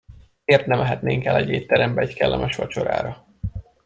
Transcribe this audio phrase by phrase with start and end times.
[0.45, 3.25] Miért ne mehetnénk el egy étterembe egy kellemes vacsorára?